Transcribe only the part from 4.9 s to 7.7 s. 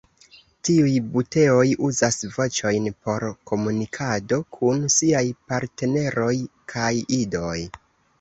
siaj partneroj kaj idoj.